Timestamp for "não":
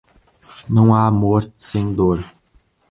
0.67-0.95